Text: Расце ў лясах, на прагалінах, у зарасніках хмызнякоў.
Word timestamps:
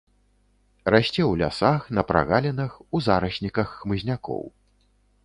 Расце 0.93 1.21
ў 1.23 1.27
лясах, 1.41 1.81
на 1.97 2.03
прагалінах, 2.11 2.71
у 2.97 3.03
зарасніках 3.09 3.67
хмызнякоў. 3.83 4.43